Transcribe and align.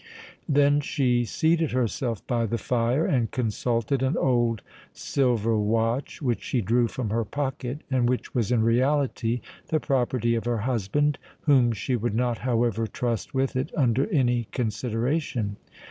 Then 0.49 0.79
she 0.81 1.25
seated 1.25 1.73
herself 1.73 2.25
by 2.25 2.47
the 2.47 2.57
fire, 2.57 3.05
and 3.05 3.29
consulted 3.29 4.01
an 4.01 4.17
old 4.17 4.63
silver 4.93 5.55
watch 5.55 6.23
which 6.23 6.41
she 6.41 6.59
drew 6.59 6.87
from 6.87 7.11
her 7.11 7.23
pocket, 7.23 7.81
and 7.91 8.09
which 8.09 8.33
was 8.33 8.51
in 8.51 8.63
reality 8.63 9.41
the 9.67 9.79
property 9.79 10.33
of 10.33 10.45
her 10.45 10.61
husband, 10.65 11.19
whom 11.41 11.71
she 11.71 11.95
would 11.95 12.15
not 12.15 12.39
however 12.39 12.87
trust 12.87 13.35
with 13.35 13.55
it 13.55 13.71
under 13.77 14.07
any 14.07 14.45
consideration. 14.45 15.57